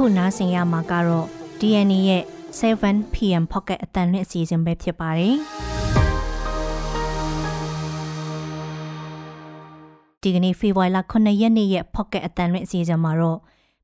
[0.00, 1.26] အခုနားဆင်ရမှာကတော့
[1.60, 2.24] DNA ရဲ့
[2.58, 5.36] 7pm pocket အတန်လွင့်အစီအစဉ်ပဲဖြစ်ပါတယ်
[10.22, 13.38] ဒီကနေ့ဖေဖော်ဝါရီလ9ရက်နေ့ရဲ့ pocket အတန်လွင့်အစီအစဉ်မှာတော့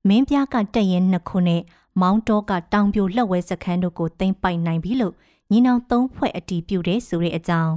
[0.09, 1.63] မင်းပြားကတက်ရင်နှစ်ခုနဲ့
[2.01, 5.15] မောင်းတောကတောင်ပြိုလက်ဝဲစခန်းတို့ကိုသိမ်းပိုက်နိုင်ပြီလို့
[5.51, 7.75] ညီနောင်သုံးဖွဲ့အတီးပြုတဲ့ဆိုတဲ့အကြောင်း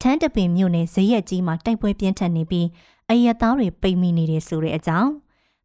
[0.00, 2.66] ထန်းတပင်မြို့နယ်ဇရက်ကြီးမှာတိုက်ပွဲပြင်းထန်နေပြီး
[3.10, 5.10] အယက်သားတွေပိတ်မိနေတယ်ဆိုတဲ့အကြောင်း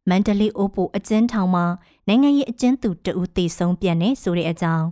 [0.08, 1.64] မန္တလေးအိုးပိုအကျဉ်းထောင်မှာ
[2.08, 4.86] နိုင်ငံရေးအကျဉ်းသူတဦးတေဆုံးပြန်နေဆိုတဲ့အကြောင်း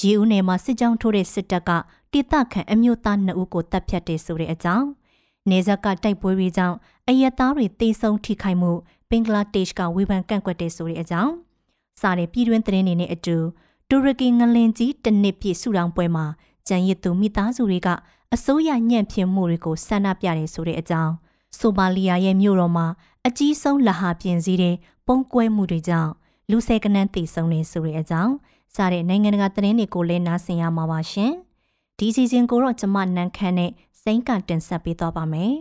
[0.00, 1.70] ရေဦးနယ်မှာစစ်ကြောင်းထိုးတဲ့စစ်တပ်က
[2.12, 4.86] တိတခန့်အမျိုးသား2ဦးကိုတပ်ဖြတ်တယ်ဆိုတဲ့အကြောင်း
[5.50, 6.76] နေဇက်ကတိုက်ပွဲတွေကြောင့်
[7.08, 8.72] အယက်သားတွေတေဆုံးထိခိုက်မှု
[9.10, 11.32] ဘင်္ဂလားဒေ့ရှ်ကဝေဖန်ကန့်ကွက်တယ်ဆိုတဲ့အကြောင်း
[12.00, 13.36] စားတဲ့ပြည်တွင်းသတင်းတွေနဲ့အတူ
[13.88, 16.26] တူရကီငလင်ကြီးတနစ်ပြည့်စုတောင်ပွဲမှာ
[16.68, 17.88] ကြံရစ်သူမိသားစုတွေက
[18.34, 21.12] အစိုးရညံ့ဖျင်းမှုတွေကိုဆန္ဒပြတယ်ဆိုတဲ့အကြောင်း
[21.58, 22.86] ဆိုမာလီယာရဲ့မြို့တော်မှာ
[23.28, 26.12] အကြီးဆုံးလဟာပြင်စည်းတဲ့ပုံကွဲမှုတွေကြောင့်
[26.50, 28.34] လူဆယ်ကနန်းတည်ဆုံနေဆိုတဲ့အကြောင်း
[28.74, 31.32] စားတဲ့နိုင်ငံတကာသတင်းတွေကိုလည်းနားဆင်ရမှာပါရှင်
[31.98, 33.70] ဒီစီစဉ်ကိုတော့ကျမနန်းခမ်းနဲ့
[34.02, 35.54] စိမ့်ကတင်ဆက်ပေးတော့ပါမယ်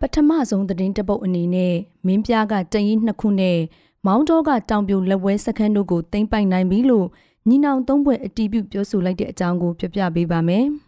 [0.00, 1.74] ပထမဆုံးသတင်းတပုတ်အနေနဲ့
[2.06, 3.58] မင်းပြားကတရင်နှစ်ခုနဲ့
[4.06, 7.06] မောင်းတော့ကတောင်ပြိုလက်ဝဲစခန်းတို့ကိုတင်ပိုက်နိုင်ပြီလို့
[7.48, 10.66] ညီနောင်သုံးဘွဲ့အတီးပြုပြောဆိုလိုက်တဲ့အကြောင်းကိုပြပြပေးပါမယ်။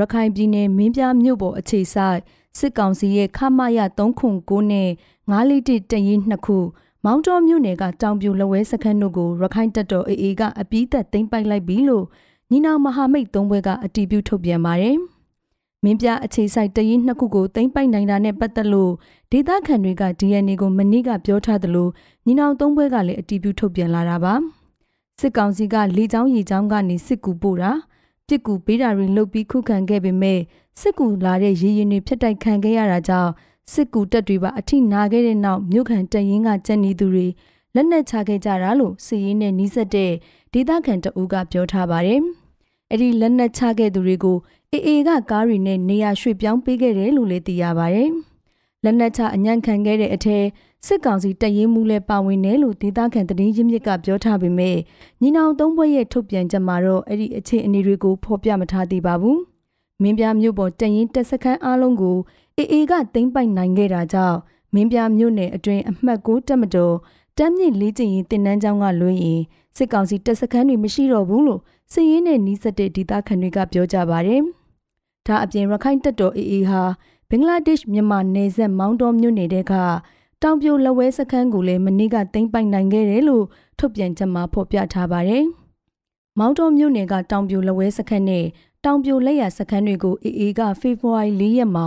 [0.00, 2.18] ရခိုင်ပြည်နယ်မင်းပြားမြို့ပေါ်အခြေဆိုင်
[2.58, 4.90] စစ်ကောင်စီရဲ့ခမရ309နဲ့
[5.30, 6.58] 9လီတစ်တရင်နှစ်ခု
[7.04, 12.04] မောင်းတော်မြို့နယ်ကတောင်ပြိုလက်ဝဲစခန်းတို့ကိုရခိုင်တပ်တော် AA ကအပြီးသက်သိမ်းပိုက်လိုက်ပြီလို့
[12.50, 14.96] ညီနောင်မဟာမိတ်သုံးဘွဲ့ကအတီးပြုထုတ်ပြန်ပါတယ်။
[15.84, 18.92] မင်းပြအခြေဆိုင်တရင်နှစ်ခုကိုသိမ့်ပိုက်နိုင်တာနဲ့ပတ်သက်လို့
[19.32, 21.88] ဒေသခံတွေက DNA ကိုမနေ့ကပြောထားသလို
[22.26, 24.34] ညီနောင်သုံးဘွဲကလည်းအတီးပြုထုတ်ပြန်လာတာပါ
[25.20, 27.72] စစ်ကောင်စီကလေကြောင်းရေကြောင်းကနေစစ်ကူပို့တာ
[28.28, 30.40] ပြစ်ကူပေးတာတွေလုပ်ပြီးခုခံခဲ့ပေမဲ့
[30.80, 33.32] စစ်ကူလာတဲ့ရေရင်တွေဖျက်တိုက်ခံခဲ့ရတာကြောင့်
[33.72, 37.26] စစ်ကူတပ်တွေပါအထိနာခဲ့တဲ့နောက်မြို့ခံတရင်ကကြက်နေသူတွေ
[37.74, 40.12] လက်နက်ချခဲ့ကြတာလို့စီရင်နဲ့နီးစပ်တဲ့
[40.52, 42.20] ဒေသခံတအူးကပြောထားပါတယ်။
[42.90, 44.38] အဲ့ဒီလက်နက်ချခဲ့သူတွေကို
[44.72, 48.10] အေအေကကားတွေနဲ့နေရာရွှေ့ပြောင်းပေးခဲ့တယ်လို့လည်းသိရပါတယ်။
[48.84, 50.44] လက်နက်ချအညံ့ခံခဲ့တဲ့အထက်
[50.86, 54.76] စစ်ကောင်စီတရင်မှုလဲပါဝင်တယ်လို့ဒေသခံသတင်းရင်းမြစ်ကပြောထားပေမဲ့
[55.20, 59.38] ညီနောင်သုံးဘွဲ့ရဲ့ထုတ်ပြန်ချက်မှာတော့အဲ့ဒီအခြေအနေတွေကိုဖော်ပြမထားသေးပါဘူး။
[60.02, 62.16] မင်းပြမြို့ပေါ်တရင်တက်စခန်းအားလုံးကို
[62.56, 64.38] အေအေကသိမ်းပိုက်နိုင်ခဲ့တာကြောင့်
[64.74, 66.94] မင်းပြမြို့နယ်အတွင်းအမှတ်6တက်မတော်
[67.38, 69.42] တမ်းမြင့်လေးကျင်ရင်တင်နန်းကျောင်းကလွှင်းရင်
[69.76, 71.60] စစ်ကောင်စီတက်စခန်းတွေမရှိတော့ဘူးလို့
[71.92, 74.42] စစ်ရေးနဲ့နှီးစက်တဲ့ဒေသခံတွေကပြောကြပါတယ်။
[75.26, 76.82] ဒါအပြင်ရခိုင်တပ်တော် AA ဟာ
[77.30, 79.72] ဘင်္ဂလားဒေ့ရှ်မြန်မာနယ်စပ်မောင်းတော်မြို့နယ်တဲက
[80.42, 83.44] တောင်ပြိုလက်ဝဲစခန်းကိုလည်းမနေ့ကသိမ်းပိုက်နိုင်ခဲ့တယ်လို့
[83.78, 85.44] ထုတ်ပြန်ချက်မှာဖော်ပြထားပါတယ်။
[86.38, 88.44] မောင်းတော်မြို့နယ်ကတောင်ပြိုလက်ဝဲစခန်းနဲ့
[88.84, 91.86] တောင်ပြိုလက်ရစခန်းတွေကို AA ကဖေဖော်ဝါရီ၄ရက်မှာ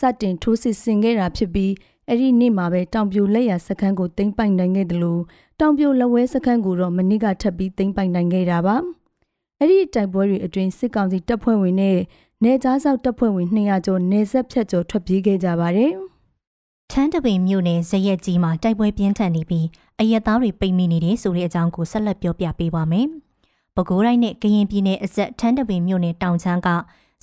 [0.00, 1.72] စတင်ထိုးစစ်ဆင်ခဲ့တာဖြစ်ပြီး
[2.08, 5.22] အဲ့ဒီနေ့မှာပဲတောင်ပြိုလက်ရစခန်းကိုသိမ်းပိုက်နိုင်ခဲ့တယ်လို့
[5.60, 8.76] တောင်ပြိုလက်ဝဲစခန်းကိုတော့မနေ့ကထပ်ပြီးသိမ်းပိုက်နိုင်ခဲ့တာပါ။
[9.58, 11.98] အဲ့ဒီတိုက်ပွဲတွေအတွင်းစစ်ကောင်စီတပ်ဖွဲ့ဝင်နဲ့
[12.44, 15.92] နေကြားဆောက်တပ်ဖွဲ့ဝင်200ကျော်နေဆက်ဖြတ်ကျော်ထွက်ပြေးခဲ့ကြပါတယ်။
[16.90, 19.66] ချမ်းတပင်မြို့နယ်ဇရက်ကြီးမှာတိုက်ပွဲပြင်းထန်နေပြီး
[20.00, 23.06] အရက်သားတွေပိတ်မိနေတယ်ဆိုတဲ့အကြောင်းကိုဆက်လက်ပြောပြပေးပါမယ်။
[23.74, 26.68] ပဲခူးတိုင်းနဲ့ကရင်ပြည်နယ်အစက်ထန်းတပင်မြို့နယ်တောင်ချမ်းက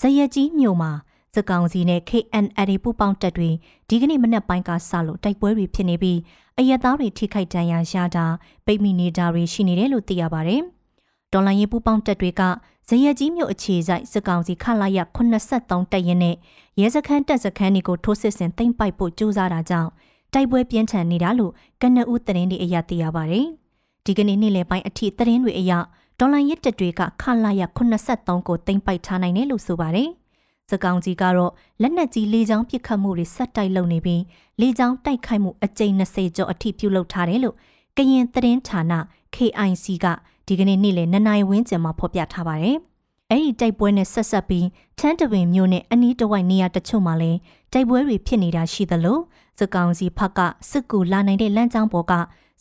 [0.01, 0.91] ဇရက်ကြီးမြို့မှာ
[1.35, 3.49] စကောင်စီနဲ့ KNL ပူပေါင်းတပ်တွေ
[3.89, 6.19] ဒီကနေ့မနက်ပိုင်းကစလို့တိုက်ပွဲတွေဖြစ်နေပြီး
[6.59, 8.25] အရက်သားတွေထိခိုက်ဒဏ်ရာရတာ
[8.65, 10.61] ပိတ်မိနေတာတွေရှိနေတယ်လို့သိရပါတယ်။
[11.33, 12.41] ဒေါ်လာရေးပူပေါင်းတပ်တွေက
[12.89, 16.35] ဇရက်ကြီးမြို့အခြေဆိုင်စစ်ကောင်စီခလာရ83တပ်ရင်းနဲ့
[16.79, 19.89] ရဲစခန်းတပ်စခန်းတွေကိုထိုးစစ်ဆင်သိမ်းပိုက်ဖို့ကြိုးစားတာကြောင့်
[20.33, 23.47] တိုက်ပွဲပြင်းထန်နေတာလို့ကနဦးသတင်းတွေအရသိရပါတယ်။
[24.05, 25.71] ဒီကနေ့နေ့လယ်ပိုင်းအထိသတင်းတွေအရ
[26.19, 30.09] ဒေါ်လာရစ်တပ်တွေကခလာရ83ကိုသိမ်းပိုက်ထားနိုင်တယ်လို့ဆိုပါတယ်။
[30.69, 34.23] စကောင်ကြီးကတော့လက်နက်ကြီးလေးချောင်းပစ်ခတ်မှုတွေဆက်တိုက်လုပ်နေပြီး
[34.59, 37.55] လေးချောင်းတိုက်ခိုက်မှုအကြိမ်20ကျော်အထိပြုလုပ်ထားတယ်လို့
[37.97, 38.83] ကရင်သတင်းဌာန
[39.35, 40.05] KIC က
[40.47, 42.77] ဒီကနေ့နေ့လယ်နှစ်နာရီဝန်းကျင်မှာဖော်ပြထားပါတယ်။
[43.29, 44.67] အဲ့ဒီတိုက်ပွဲနဲ့ဆက်ဆက်ပြီး
[44.99, 47.37] ချမ်းတပင်မြို့နဲ့အနီးတစ်ဝိုက်နေရာတချို့မှာလည်း
[47.73, 49.19] တိုက်ပွဲတွေဖြစ်နေတာရှိသလို
[49.59, 50.39] စကောင်စီဖက်က
[50.69, 52.13] စစ်ကူလာနိုင်တဲ့လမ်းကြောင်းပေါ်က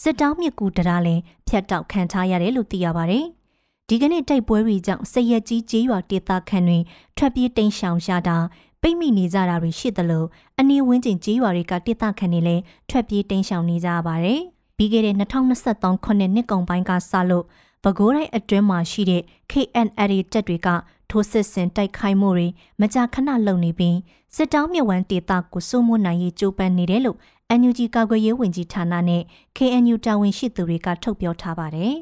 [0.03, 3.25] စစ်တောင်းမြစ်ကူတရားလည်းဖျက်တောက်ခံထားရတယ်လို့သိရပါတယ်။
[3.89, 6.79] ဒီကနေ့တိုက်ပွဲတွေကြောင့်စရက်ကြီးကျေးရွာဒေသခံတွေ
[7.17, 8.37] ထွက်ပြေးတိမ်းရှောင်ရတာ
[8.83, 10.25] ပိတ်မိနေကြတာတွေရှိသလို
[10.59, 14.41] အနီးဝန်းကျင်ကျေးရွာတွေကဒေသခံတွေလည်းထွက်ပြေးတိမ်းရှောင်နေကြရပါတယ်။
[14.77, 17.45] ပြီးခဲ့တဲ့2023ခုနှစ်နှစ်ကုန်ပိုင်းကစလို့
[17.87, 20.69] ပဲခူးတိုင်းအတွင်းမှာရှိတဲ့ KNL တပ်တွေက
[21.11, 22.49] ထိုးစစ်ဆင်တိုက်ခိုက်မှုတွေ
[22.81, 23.97] မကြာခဏလုပ်နေပြီး
[24.35, 27.19] စစ်တောင်းမြဝန်းဒေသကိုစိုးမိုးနိုင်ရေးကြိုးပမ်းနေတယ်လို့
[27.59, 29.23] NUG ကာကွယ်ရေးဝန်ကြီးဌာနနဲ့
[29.57, 31.95] KNU တာဝန်ရှိသူတွေကထုတ်ပြောထားပါတယ်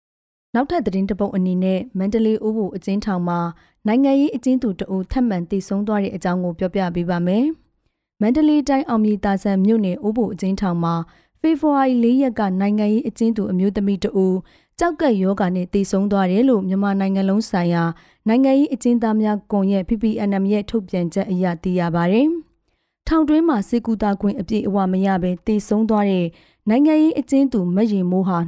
[0.54, 3.38] ။နောက်ထပ်သတင်းတပုတ်အနေနဲ့မန္တလေးဥပုအကျဉ်းထောင်မှာ
[3.86, 7.44] နိုင်ငံရေးအကျဉ်းသူတအုပ်ထပ်မံတည်ဆုံသွားတဲ့အကြောင်းကိုပြောပြပေးပါမယ်။
[8.20, 10.94] မန္တလေးတိုင်းအောင်မြေတာဆန်မြို့နယ်အိုးဘိုအကျဉ်းထောင်မှာ
[11.40, 14.36] ဖေဖော်ဝါရီ၄ရက်ကနိုင်ငံရေးအကျဉ်းသူအမျိုးသမီးတဦး
[14.80, 17.84] ကြောက်ကက်ယောဂနဲ့တည်ဆုံသွားတယ်လို့မြန်မာနိုင်ငံလုံးဆိုင်ရာ
[18.28, 22.22] နိုင်ငံရေးအကျဉ်းသားများကွန်ရက် PPNM ရဲ့ထုတ်ပြန်ချက်အရသိရပါဗျ။
[23.08, 26.26] ထောင်တွင်းမှာစေကူတာခွင့်အပြည့်အဝမရဘဲတည်ဆုံသွားတဲ့
[26.68, 28.38] နိုင်ငံရေးအကျဉ်းသူမရင်မိုးဟာ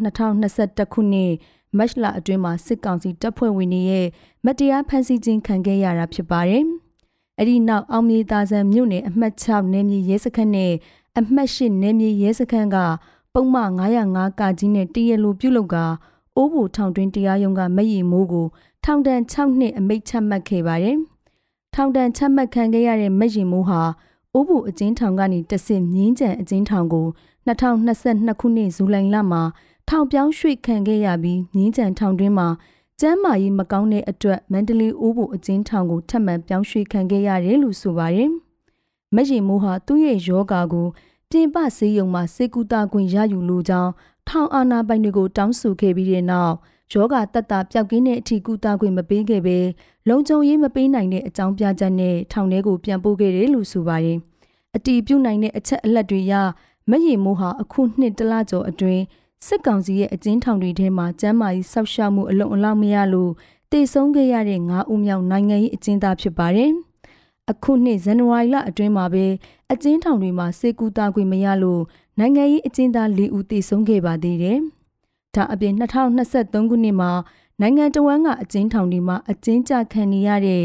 [0.45, 1.33] 2021ခုနှစ်
[1.77, 4.07] မတ်လအတွင်းမှာစစ်ကောင်စီတပ်ဖွဲ့ဝင်တွေရဲ့
[4.45, 6.65] မတရားဖမ်းဆီးခြင်းခံခဲ့ရတာဖြစ်ပါတယ်။
[7.39, 10.73] အဲ့ဒီနောက်အောင်မြေသားဆန်မြို့နယ်အမှတ်6နယ်မြေရဲစခန်းနဲ့
[11.19, 12.77] အမှတ်၈နယ်မြေရဲစခန်းက
[13.35, 15.77] ပုံမှန်905ကကြီးနဲ့တရလိုပြုတ်လောက်က
[16.37, 18.47] အိုးဘူထောင်တွင်းတရားရုံးကမရီမိုးကို
[18.85, 20.97] ထောင်ဒဏ်6နှစ်အမိန့်ချမှတ်ခဲ့ပါတယ်။
[21.75, 23.81] ထောင်ဒဏ်ချမှတ်ခံခဲ့ရတဲ့မရီမိုးဟာ
[24.35, 27.07] အိုးဘူအကျဉ်းထောင်ကနေတဆင့်မြင်းကြံအကျဉ်းထောင်ကို
[27.47, 29.43] 2022ခုနှစ်ဇူလိုင်လမှာ
[29.89, 32.49] ထောင်ပြောင်းရွှေ့ခံခဲ့ရပြီးမြင်းကြံထောင်တွင်းမှာ
[33.01, 38.31] ကျမ်းမာရေးမကောင်းတဲ့အတွက်မန္တလေးအိုးဘူအကျဉ်းထောင်ကိုထပ်မံပြောင်းရွှေ့ခံခဲ့ရတယ်လို့ဆိုပါတယ်။
[39.15, 40.87] မရီမိုးဟာသူ့ရဲ့ယောဂါကို
[41.31, 43.91] ပြင်ပဆေးရုံမှာစေကူတာခွင့်ရယူလိုကြောင်း
[44.29, 46.55] ထောင်အာဏာပိုင်တွေကိုတောင်းဆိုခဲ့ပြီးတဲ့နောက်
[46.93, 49.59] ယောဂတက်တာပျောက်ကင်းတဲ့အထီကူတာခွင့်မပေးခဲ့ပဲ
[50.09, 54.19] လုံခြုံရေးမပေးနိုင်တဲ့အကြောင်းပြချက်နဲ့ထောင်ထဲကိုပြန်ပို့ခဲ့တယ်လို့ဆိုပါတယ်။
[54.77, 56.33] အတီးပြုတ်နိုင်တဲ့အချက်အလက်တွေရ
[56.91, 59.03] မရီမိုးဟာအခုနှစ်တလကျော်အတွင်း
[59.47, 63.33] စစ်ကောင်စီရဲ့အကျဉ်းထောင်တွေထဲမှာကျမ်းမာရေးဆောက်ရှောက်မှုအလုံအလောက်မရလို့
[63.71, 66.71] တည်ဆုံးခဲ့ရတဲ့၅ဦးမြောက်နိုင်ငံရေးအကျဉ်းသားဖြစ်ပါတယ်။
[67.51, 69.27] အခုနှစ်ဇန်နဝါရီလအတွင်းမှာပဲ
[69.73, 71.83] အကျဉ်းထောင်တွေမှာစေကူတာခွင့်မရလို့
[72.19, 74.59] နိုင်ငံရေးအကျဉ်းသား၄ဦးတည်ဆုံးခဲ့ပါသေးတယ်။
[75.35, 77.11] ဒါအပြင်2023ခုနှစ်မှာ
[77.61, 80.65] နိုင်ငံတော်ဝန်ကအကျဉ်းထောင်တွေမှာအကျဉ်းချခံနေရတဲ့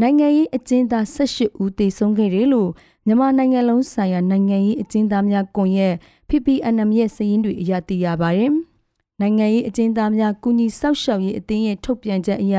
[0.00, 2.70] နိုင်ငံရေးအကျဉ်းသား18ဦးတည်ဆုံးခဲ့တယ်လို့
[3.06, 5.94] မြန်မာနိုင်ငံလုံးဆိုင်ရာနိုင်ငံရေးအကျဉ်းသားများကွန်ရက်
[6.28, 8.52] PPNM ရဲ့စည်းရင်းတွေအရသိရပါတယ်။
[9.20, 12.56] နိုင်ငံရေးအကျဉ်းသားများကုညီဆောက်ရှောက်ရေးအသင်းရဲ့ထုတ်ပြန်ချက်အရ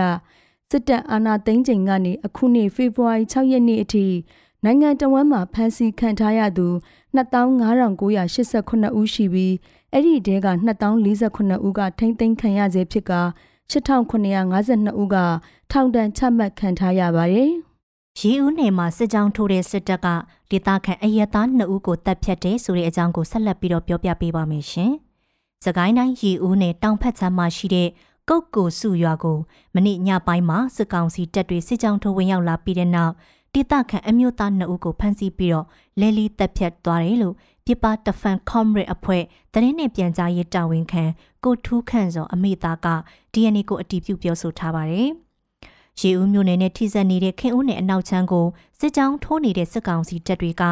[0.72, 4.06] စစ်တပ်အာဏာသိမ်းချိန်ကနေအခုနှစ်ဖေဖော်ဝါရီ6ရက်နေ့အထိ
[4.70, 6.68] နိုင်ငံတော်ဝန်မှဖမ်းဆီးခံထားရသူ
[7.16, 9.54] 25,989ဦးရှိပြီး
[9.94, 10.48] အဲ့ဒီတဲက
[11.08, 13.14] 2048ဦးကထိမ့်သိမ်းခံရစေဖြစ်က
[13.72, 15.18] 6952ဦးက
[15.72, 17.52] ထောင်ဒဏ်ချမှတ်ခံထားရပါတယ်။
[18.20, 20.08] ရေဦးနယ်မှာစစ်ကြောင်းထိုးတဲ့စစ်တပ်က
[20.52, 24.92] ဒေသခံအရက်သား2ဦးကိုတပ်ဖြတ်တယ်ဆိုတဲ့အကြောင်းကိုဆက်လက်ပြီးတော့ပြောပြပေးပါမယ်ရှင်။
[25.66, 27.90] စကိုင်းတိုင်းရေဦးနယ်တောင်ဖက်ချမ်းမှာရှိတဲ့
[28.30, 29.38] ကုတ်ကိုစုရွာကို
[29.76, 33.14] မနေ့ညပိုင်းမှာစစ်ကောင်စီတပ်တွေစစ်ကြောင်းထိုးဝင်ရောက်လာပြီးတဲ့နောက်
[33.58, 35.66] ဒေသခံအမျိုးသား2ဦးကိုဖမ်းဆီးပြီးတော့
[36.00, 39.24] လဲလီတပ်ဖြတ်သွားတယ်လို့ပြပတဖန်ကွန်ရစ်အဖွဲ့
[39.54, 41.04] တရင်နဲ့ပြန်ကြားရေးတာဝန်ခံ
[41.44, 42.88] ကိုထူးခန့်စောအမိသားက
[43.34, 45.10] DNA ကိုအတည်ပြုပြောဆိုထားပါတယ်။
[46.02, 48.46] ရေဦးမြို့နယ်နဲ့ထိစပ်နေတဲ့ခင်ဦးနယ်အနောက်ချမ်းကို
[48.80, 50.64] စစ်ကြောင်းထိုးနေတဲ့စစ်ကောင်စီတပ်တွေက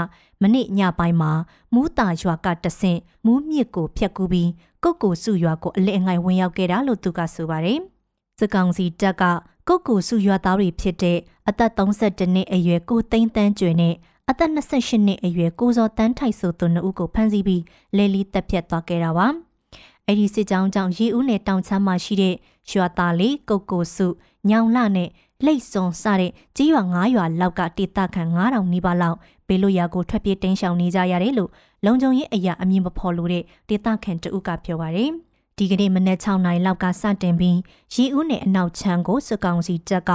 [0.42, 1.32] မနေ့ညပိုင်းမှာ
[1.74, 4.50] မူးတာရွာကတဆင့်မူးမြစ်ကိုဖျက်ကူးပြီး
[4.84, 7.80] ကုတ်ကိုစုရွာကိုအလဲအငိုင်ဝင်ရောက်ခဲ့တာလို့သူကဆိုပါတယ်။
[8.40, 9.24] စစ်ကောင်စီတပ်က
[9.67, 11.17] ကုတ်ကိုစုရွာသားတွေဖြစ်တဲ့
[11.50, 13.94] အသက်32နှစ်အရွယ်ကိုသိန်းတန်းကျွေနဲ့
[14.29, 17.63] အသက်28နှစ်အရွယ်ကိုစောတန်းထိုက်ဆိုသူနှစ်ဦးကိုဖမ်းဆီးပြီး
[17.97, 19.27] လဲလီတပ်ဖြတ်သွားခဲ့တာပါ။
[20.07, 22.35] အဲ့ဒီစစ်ကြောင်းကြောင့်ရေဦးနယ်တောင်ချမ်းမှာရှိတဲ့
[22.71, 24.07] ရွာသားလေးကုတ်ကိုစု
[24.50, 25.09] ညောင်လှနဲ့
[25.45, 29.17] လိတ်စွန်စတဲ့ကြီးရွာ9ရွာလောက်ကဒေသခံ9000နီးပါးလောက်
[29.47, 31.51] ဘေးလွရာကိုထွက်ပြေးတင်းရှောင်နေကြရတယ်လို့
[31.85, 35.12] လုံခြုံရေးအရာအမည်မဖော်လို့တဲ့ဒေသခံတဦးကပြောပါတယ်။
[35.60, 37.57] ဒီကနေ့မနက်6နာရီလောက်ကစတင်ပြီး
[37.94, 40.12] ရီဦးနယ်အနောက်ချမ်းကိုစစ်ကောင်စီတပ်က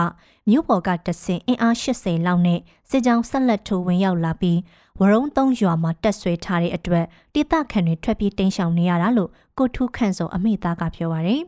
[0.49, 2.61] မြို့ပေါ်ကတဆင်အင်အား80လောက်နဲ့
[2.91, 4.59] စစ်ကြောင်းဆက်လက်ထိုးဝင်ရောက်လာပြီး
[5.01, 11.43] ဝရုံသုံးရွာမှာတက်ဆွဲထားတဲ့အတွက်တိတခန့်တွေထွက်ပြေးတင်းရှောင်နေရတာလို့ကိုထုခန့်စောအမိသားကပြောပါရယ်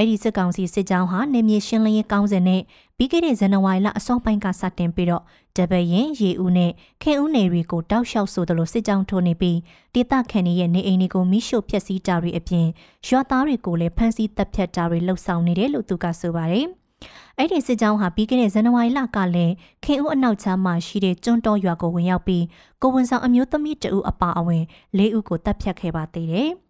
[0.00, 2.62] အဲ့ဒီစစ်ကောင်စီစစ်ကြောင်းဟာနေမြေရှင်းလင်းရေးကောင်းစဉ်နဲ့
[2.96, 5.22] ပြီးခဲ့တဲ့ဇန်နဝါရီလအစောပိုင်းကစတင်ပြီးတော့
[5.56, 9.58] တပရင်ရေဦးနဲ့ခင်ဦးနယ်တွေကိုတောက်လျှောက်ဆိုသလိုစစ်ကြောင်းထိုးနေပြီး
[9.94, 12.66] ဒေသခံတွေရဲ့နေအိမ်တွေကိုမိရှို့ဖျက်ဆီးတာတွေအပြင်
[13.06, 16.66] ရွာသားတွေကိုလည်းဖမ်းဆီးတပ်ဖြတ်တာတွေလှုပ်ဆောင်နေတယ်လို့သူကဆိုပါတယ်။
[17.38, 19.54] အဲ့ဒီစစ်ကြောင်းဟာပြီးခဲ့တဲ့ဇန်နဝါရီလကလည်း
[19.84, 22.44] ခင်ဦးအနောက်ချမ်းမှာရှိတဲ့ကျွန်းတော်ရွာကိုဝင်ရောက်ပြီး
[22.82, 24.62] ကိုဝန်ဆောင်အမျိုးသမီးတဦးအပါအဝင်
[24.98, 26.50] ၄ဦးကိုတပ်ဖြတ်ခဲ့ပါသေးတယ်။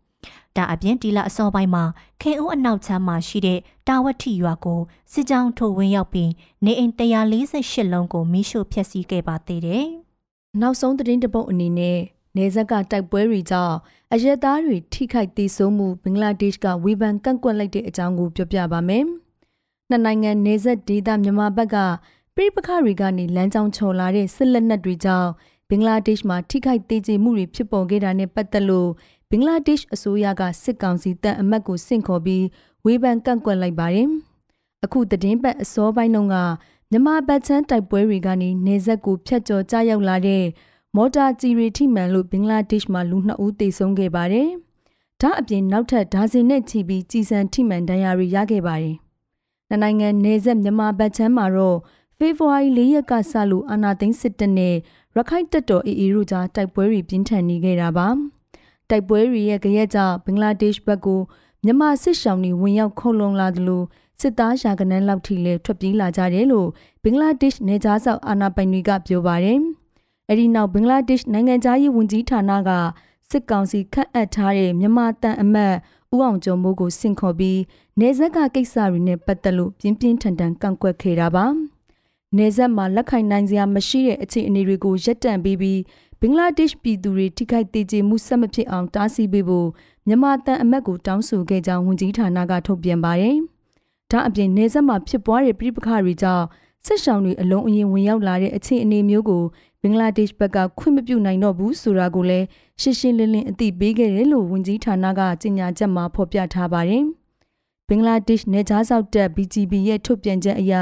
[0.57, 1.85] ဒါအပြင်ဒီလအစောပိုင်းမှာ
[2.21, 3.59] ခင်ဦးအနောက်ချမ်းမှာရှိတဲ့
[3.89, 4.81] တာဝတိရွာကို
[5.12, 6.31] စစ်ကြောင်းထိုးဝင်ရောက်ပြီး
[6.65, 9.87] နေအိမ်148လုံးကိုမိရှို့ဖျက်ဆီးခဲ့ပါသေးတယ်။
[10.61, 11.99] နောက်ဆုံးသတင်းတပုတ်အနေနဲ့
[12.37, 13.77] နေဇက်ကတိုက်ပွဲတွေကြောင့်
[14.12, 19.05] အရက်သားတွေထိခိုက်သေးဆုံးမှုဘင်္ဂလားဒေ့ရှ်ကဝေဖန်ကန့်ကွက်လိုက်တဲ့အကြောင်းကိုပြောပြပါမယ်။
[19.91, 21.77] နှစ်နိုင်ငံနေဆက်ဒေသမြန်မာဘက်က
[22.37, 25.31] ပြိပခတွေကနေလမ်းကြောင်းချော်လာတဲ့စစ်လက်နက်တွေကြောင့်
[25.69, 28.91] ဘင်္ဂလားဒေ့ရှ်မှာထိခိုက်သေးချေမှုတွေဖြစ်ပေါ်ခဲ့တာနဲ့ပတ်သက်လို့
[29.33, 32.45] ဘင်္ဂလားဒေ့ရှ်အစိုးရကစစ်ကောင်စီတပ်အမတ်ကိုဆင့်ခေါ်ပြီး
[32.85, 34.09] ဝေဖန်ကန့်ကွက်လိုက်ပါတယ်။
[34.85, 36.37] အခုသတင်းပတ်အစောပိုင်းတုန်းက
[36.91, 40.45] မြန်မာဘတ်ချမ်းတိုက်ပွဲတွေကနေနေဆက်ကိုဖျက်ကျော်ကြားရောက်လာတဲ့
[40.97, 44.49] မော်တာကြီးရီထိမှန်လို့ဘင်္ဂလားဒေ့ရှ်မှာလူနှစ်ဦးသေဆုံးခဲ့ပါတယ်။
[45.21, 48.97] ဒါအပြင်နောက်ထပ်ဒါဇင်နဲ့ချီပြီးကြီးစံထိမှန်ဒဏ်ရာတွေရခဲ့ပါတယ်။
[49.69, 51.79] နှစ်နိုင်ငံနေဆက်မြန်မာဘက်ချမ်းမှာတော့
[52.19, 54.75] ဖေဖော်ဝါရီ၄ရက်ကစလို့အာဏာသိမ်းစစ်တပ်နဲ့
[55.17, 58.09] ရခိုင်တပ်တော် AA တို့ကြားတိုက်ပွဲတွေပြင်းထန်နေခဲ့တာပါ
[58.91, 61.21] တိုက်ပွဲတွေရဲ့ကြရက်ကြောင့်ဘင်္ဂလားဒေ့ရှ်ဘက်ကို
[61.65, 63.83] မြန်မာစစ်ရှောင်းတွေဝင်ရောက်ခုံလုံလာသလို
[64.21, 66.69] စစ်သားရာကနန်းလောက်ထိလည်းထွက်ပြေးလာကြတယ်လို့
[67.03, 69.59] ဘင်္ဂလားဒေ့ရှ်နေကြားဆောက်အာဏာပိုင်တွေကပြောပါတယ်။
[70.29, 72.71] အဲဒီနောက်ဘင်္ဂလားဒေ့ရှ်နိုင်ငံသားရေးဝန်ကြီးဌာနက
[73.31, 75.75] စစ်ကောင်စီခန့်အပ်ထားတဲ့မြန်မာတန်အမတ်
[76.15, 77.61] ဦးအောင်ကျော်မိုးကိုဆင့်ခေါ်ပြီး
[78.01, 81.47] နေဆက်ကကိစ္စတွေနဲ့ပတ်သက်လို့ပြင်းပြင်းထန်ထန်ကန့်ကွက်ခဲ့တာပါ။
[82.37, 85.79] နေဆက်မှာလက်ခိုင်နိုင်စရာမရှိတဲ့အခြေအနေတွေကိုရပ်တန့်ပြီးပြီး
[86.23, 89.69] ဘင်္ဂလားဒေ့ရှ်ပြည်သူတွေထိခိုက်ဒေကျေမှုဆက်မဖြစ်အောင်တားဆီးပေးဖို့
[90.07, 93.37] မြန်မာတန်အမတ်ကိုတောင်းဆိုခဲ့ကြောင်းဝန်ကြီးဌာနကထုတ်ပြန်ပါတယ်။
[94.11, 96.45] ဒါအပြင်နေဆက်မှာဖြစ်ပွားတဲ့ပြည်ပခါတွေကြောင့်
[96.87, 99.45] စစ်ဆောင်တွေအလုံးအရင်ဝင်ရောက်လာတဲ့အခြေအနေမျိုးကို
[99.83, 102.47] ဘင်္ဂလားဒေ့ရှ်ဘက်ကခွင့်မပြုနိုင်တော့ဘူးဆိုတာကိုလည်း
[102.81, 107.05] ရှင်းရှင်းလင်းလင်းအသိပေးခဲ့တယ်လို့ဝန်ကြီးဌာနကကြေညာချက်မှာဖော်ပြထားပါတယ်။
[107.89, 110.75] ဘင်္ဂလားဒေ့ရှ်နယ်ခြားစောက်တပ် BGB ရဲ့ထုတ်ပြန်ချက်အရ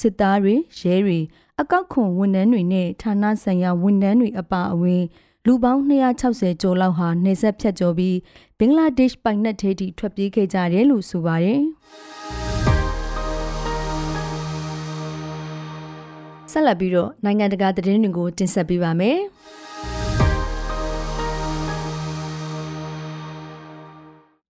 [0.00, 1.18] စစ်သားတွေရဲတွေ
[1.60, 5.02] အကောက်ခွန်ဝန်ထမ်းတွေနဲ့ဌာနဆိုင်ရာဝန်ထမ်းတွေအပါအဝင်
[5.46, 5.82] လူပေါင်း
[6.20, 8.16] 260ကျော်လောက်ဟာနေဆက်ဖြတ်ကျော်ပြီး
[8.58, 11.60] ဘင်္ဂလားဒေ့ရှ်ပိုင်နက်ထဲထိထွက်ပြေးခဲ့ကြတယ်လို့ဆိုပါတယ်။
[16.52, 19.18] ဆက်လက်ပြီးတော့နိုင်ငံတကာသတင်းတွေကိုတင်ဆက်ပေးပါမယ်။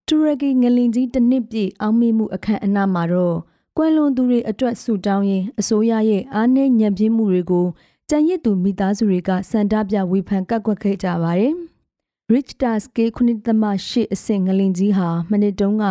[0.09, 3.37] တူရကီငလင်ကြီးတစ်နှစ်ပြည့်အောင်မေမှုအခမ်းအနားမှာတော့
[3.77, 7.67] ကွယ်လွန်သူတွေအတွက်ဆူတောင်းရင်အစိုးရရဲ့အားနည်းညံ့ပြင်းမှုတွေကို
[8.09, 11.53] ကြံရစ်သူမိသားစုတွေကစန္ဒပြဝေဖန်ကန့်ကွက်ခဲ့ကြပါတယ်။
[12.33, 15.85] Richter scale 9.8အဆင့်ငလင်ကြီးဟာမနစ်တုန်းက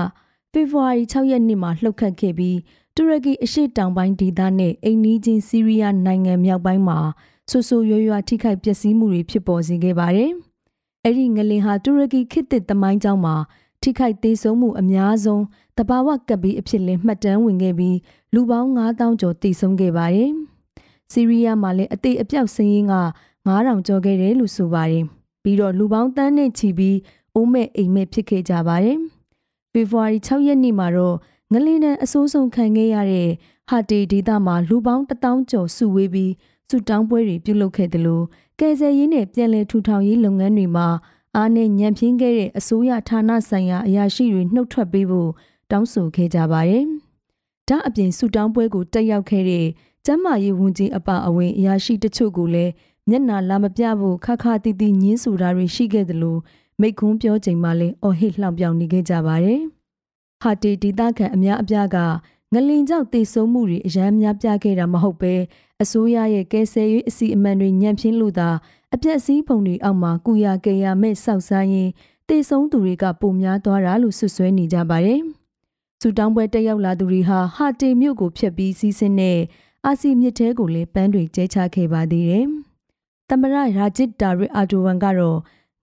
[0.51, 2.57] ဖေဖော်ဝါရီ6ရက်နေ့မှာလှုပ်ခတ်ခဲ့ပြီး
[2.95, 6.99] တူရကီအရှေ့တောင်ပိုင်းဒေသနဲ့အိမ်နီးချင်းဆီးရီးယားနိုင်ငံမြောက်ပိုင်းမှာ
[7.49, 10.31] ဆူဆူရွရွထိခိုက်ပျက်စီးမှုတွေဖြစ်ပေါ်စေခဲ့ပါတယ်။
[11.03, 13.35] အဲ့ဒီငလင်ဟာတူရကီခေတ်သစ်သမိုင်းကြောင်းမှာ
[13.81, 15.43] ထိခိုက်သေးဆုံးမှုအများဆုံး
[15.77, 17.97] တဘာဝကပ်ပြီးအဖြစ်လင်းမှတ်တမ်းဝင်ခဲ့ပြီး
[18.33, 20.31] လူပေါင်း9000ကျော်တိဆုံးခဲ့ပါတယ်။
[21.11, 22.95] ဆီးရီးယားမှာလည်းအသေးအပြောက်စင်းရင်းက
[23.47, 25.03] 9000ကျော်ခဲ့တယ်လို့ဆိုပါတယ်။
[25.43, 26.97] ပြီးတော့လူပေါင်းတန်းနဲ့ချီပြီး
[27.35, 28.97] အိုးမဲ့အိမ်မဲ့ဖြစ်ခဲ့ကြပါတယ်။
[29.71, 31.15] ဖေဖော်ဝါရီ6ရက်နေ့မှာတော့
[31.51, 33.29] ငလင်းတန်းအစိုးဆုံးခံခဲ့ရတဲ့
[33.69, 36.31] ဟာတီဒေသမှာလူပေါင်း1000ကျော်စုဝေးပြီး
[36.69, 38.25] စုတောင်းပွဲတွေပြုလုပ်ခဲ့တယ်လို့
[38.59, 40.87] ကယ်ဆယ်ရေးနဲ့ပြည်내ထူထောင်ရေးလုပ်ငန်းတွေမှာ
[41.37, 45.29] အားနဲ့ညံပြင်းခဲ့တဲ့အစိုးရဌာနဆိုင်ရာအရာရှိတွေနှုတ်ထွက်ပေးဖို့
[45.71, 46.85] တောင်းဆိုခဲ့ကြပါတယ်။
[47.67, 49.67] ဒါအပြင်ဆူတောင်းပွဲကိုတက်ရောက်ခဲ့တဲ့
[50.05, 52.71] ကျမ်းမာရေးဝန်ကြီးအပါအဝင်အရာရှိတချို့ကိုလည်း
[53.09, 56.39] မျက်နာလာမပြဖို့ခါခါတီတီညင်းဆိုတာတွေရှိခဲ့တယ်လို့
[56.79, 59.61] မိတ်ခွန်းပြောချိန်မှာလည်းအော်ဟစ်လှောင်ပြောင်နေခဲ့ကြပါတယ်။
[60.41, 61.97] ဟာတီဒေသခံအများအပြားက
[62.53, 65.33] ငလင်ကြောင့်တေဆုံးမှုတွေအရန်များပြခဲ့တာမဟုတ်ပဲ
[65.81, 68.49] အစိုးရရဲ့ကယ်ဆယ်ရေးအစီအမံတွေညံ့ဖျင်းလို့သာ
[68.95, 71.89] အပြက်စီးပုံတွေအောက်မှာကုရကေရမဲ့စောက်စားရင်
[72.27, 75.21] တေဆုံးသူတွေကပုံများသွားတာလို့ဆွဆွဲနေကြပါတယ်။
[76.01, 79.39] စူတောင်းပွဲတက်ရောက်လာသူတွေဟာဟာတေမြို့ကိုဖျက်ပြီးစီးဆင်းတဲ့
[79.85, 82.45] အာစီမြစ်တဲကိုလည်းပန်းတွေကျဲချခဲ့ပါသေးတယ်။
[83.29, 85.37] တမရရာဂျစ်တာရီအာတိုဝန်ကတော့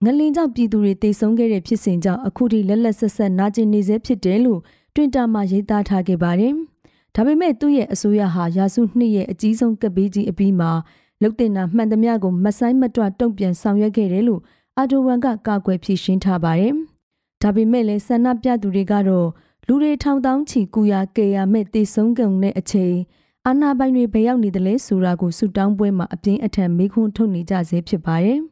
[0.05, 4.61] ငလင်ကြောင့်ပြည်သူတွေတေဆုံးခဲ့တဲ့ဖြစ်စဉ်ကြောင့်အခုထိလက်လက်ဆက်ဆက်နာကျင်နေစေဖြစ်တယ်လို့
[4.95, 6.55] တွင်တာမှာရေးသားထားခဲ့ပါတယ်။
[7.15, 10.71] ဒါပေမဲ့သူ့ရဲ့အစိုးရဟာရာစုနှစ်ရဲ့အကြီးဆုံးကပ်ဘေးကြီးအပြီးမှာ
[11.23, 14.41] လုတ်တင်တာမှန်သမျှကိုမဆိုင်မတွတုံ့ပြန်ဆောင်ရွက်ခဲ့တယ်လို့
[14.79, 16.75] အာဒိုဝမ်ကကာကွယ်ဖြေရှင်းထားပါတယ်။
[17.43, 19.29] ဒါပေမဲ့လည်းဆန္ဒပြသူတွေကတော့
[19.67, 22.97] လူတွေထောင်တောင်းချီကူယာကေယာမဲ့တေဆုံးကုန်တဲ့အချိန်
[23.47, 28.41] အာနာပိုင်တွေဘယ်ရောက်နေတယ်လဲဆိုတာကိုဆူတောင်းပွဲမှာအပြင်းအထန်မေးခွန်းထုတ်နေကြဆဲဖြစ်ပါတယ်။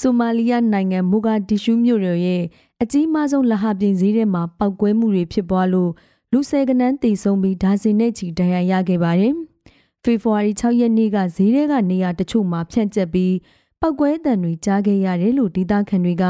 [0.00, 2.42] ဆိုမာလီယာနိုင်ငံမူဂါဒီရှူးမြို့ရဲ့
[2.82, 5.90] အကြီးမားဆုံးလဟပြင်ဈေးထဲမှာပောက်ကွဲမှုတွေဖြစ်ပွားလို့
[6.34, 9.34] လူဆယ်ကနန်းတည်ဆုံးပြီးဒါဇင်နဲ့ချီဒဏ်ရာရခဲ့ပါတယ်။
[10.02, 13.34] ဖေဖော်ဝါရီ6ရက်နေ့ကဈေးထဲကနေရာတချို့မှာဖြန့်ကျက်ပြီး
[13.80, 16.24] ပောက်ကွဲတံတွေကြားခဲ့ရတယ်လို့ဒေသခံတွေက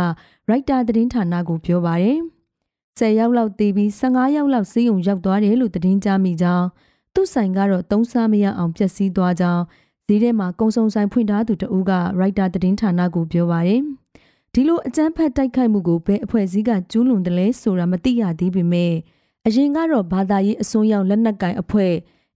[0.48, 2.18] ရိုက်တာသတင်းဌာနကိုပြောပါတယ်။
[2.98, 6.66] 10ရောက်လောက်တည်ပြီး15ရောက်လောက်စီးုံရောက်သွားတယ်လို့သတင်းကြားမိကြောင်း
[7.14, 9.62] သူ့ဆိုင်ကတော့သုံးစားမရအောင်ပျက်စီးသွားကြောင်း
[10.06, 13.80] ဈေးထဲမှာကုံစုံဆိုင်ဖွင့်ထားသူတဦးကရိုက်တာသတင်းဌာနကိုပြောပါတယ်။
[14.52, 18.94] ဒီလိုအကြမ်းဖက်တိုက်ခိုက်မှုကိုဘယ်အဖွဲ့အစည်းကကျူးလွန်တယ်လဲဆိုတာမသိရသေးပေမဲ့
[19.46, 21.92] အရင်ကတော့ဘာသာရေးအစွန်းရောက်လက်နက်ကင်အဖွဲ့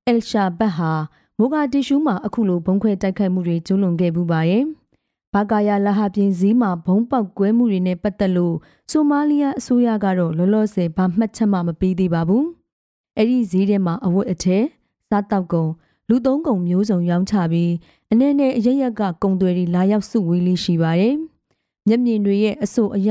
[0.06, 0.92] အယ်ရှာဘတ်ဟာ
[1.38, 4.62] မိုဂါတီရှူးမှာအခုလိုဘုံခွဲတိုက်ခိုက်မှုတွေကျူးလွန်ခဲ့ပူပါရဲ့။
[5.34, 8.54] ဘာကာယာလဟပြင်ဇီးမှာဘုံပေါက်ကွဲမှုတွေနဲ့ပတ်သက်လို့
[8.90, 12.44] ဆိုမာလီယာအစိုးရကတော့လောလောဆယ်ဘာမှတ်ချက်မှမပေးသေးပါဘူး။
[13.16, 14.64] အဲ့ဒီဇီးထဲမှာအဝတ်အထည်
[15.10, 15.70] စားတောက်ကုန်
[16.08, 17.72] လူသုံးကုန်မျိုးစုံရောင်းချပြီး
[18.10, 21.14] အနေနဲ့အရရက်ကကုံတွေလာရောက်စုဝေးလေးရှိပါတယ်။
[21.88, 23.10] မျက်မြင်တွေရဲ့အဆိုအရ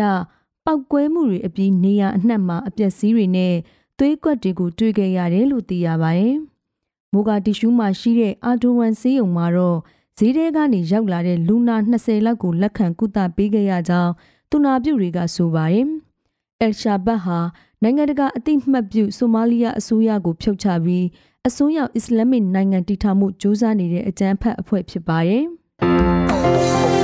[0.65, 3.53] ပောက်ကွဲမှုတွေအပြီးနေရအနှံ့မှာအပျက်စီးတွေနဲ့
[3.97, 6.35] သွေးကွက်တွေကိုတွေ့ခဲ့ရတယ်လို့သိရပါတယ်။
[7.13, 9.77] မိုဂါတီရှူးမှာရှိတဲ့အာဒိုဝမ်ဆေးရုံမှာတော့
[10.17, 14.11] ဈေးထဲကနေရောက်လာတဲ့လူနာ20လောက်ကိုလက်ခံကုသပေးခဲ့ရကြောင်း
[14.49, 15.87] သူနာပြုတွေကဆိုပါတယ်။
[16.61, 17.39] အယ်ရှာဘတ်ဟာ
[17.83, 21.05] နိုင်ငံတကာအသိမှတ်ပြုဆိုမာလီယာအစိုးရကိုဖြုတ်ချပြီး
[21.47, 25.43] အစွန်းရောက်အစ္စလာမစ်နိုင်ငံတည်ထောင်မှုကြိုးစားနေတဲ့အကြမ်းဖက်အဖွဲ့ဖြစ်ပါတယ်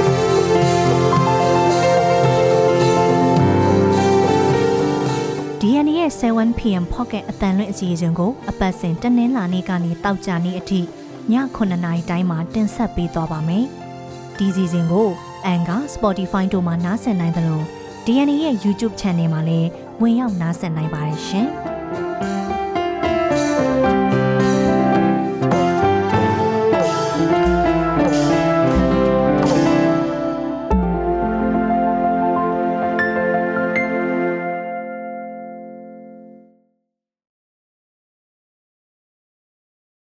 [5.61, 10.83] DNA ရဲ့ 7pm pocket အတန်လွင့်အစီအစဉ်ကိုအပတ်စဉ်တနင်္လာနေ့ကနေတောက်ကြနေ့အထိည
[11.31, 13.65] 9:00နာရီတိုင်းမှာတင်ဆက်ပေးသွားပါမယ်။
[14.37, 15.07] ဒီစီစဉ်ကို
[15.53, 17.61] Anchor, Spotify တို့မှာနားဆင်နိုင်သလို
[18.05, 19.69] DNA ရဲ့ YouTube Channel မှာလည်း
[20.01, 21.49] ဝင်ရောက်နားဆင်နိုင်ပါတယ်ရှင်။